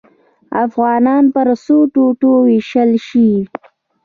[0.65, 3.29] افغانستان پر څو ټوټو ووېشل شي.